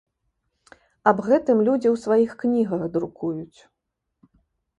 Аб 1.11 1.17
гэтым 1.27 1.57
людзі 1.67 1.87
ў 1.91 1.95
сваіх 2.07 2.31
кнігах 2.45 2.81
друкуюць. 2.97 3.59